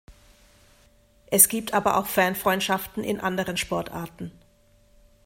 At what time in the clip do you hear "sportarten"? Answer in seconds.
3.55-4.31